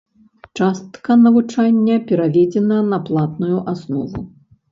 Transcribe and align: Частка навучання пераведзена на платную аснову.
Частка 0.59 1.17
навучання 1.25 1.99
пераведзена 2.11 2.79
на 2.91 3.01
платную 3.09 3.57
аснову. 3.75 4.25